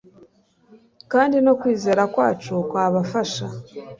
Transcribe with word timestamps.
kandi 1.11 1.37
no 1.45 1.53
kwizera 1.59 2.03
kwacu 2.13 2.53
kwabafasha 2.69 3.45